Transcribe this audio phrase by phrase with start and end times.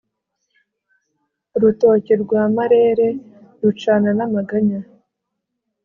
[1.55, 3.07] urutoki rwa marere
[3.61, 4.79] rucana namaganya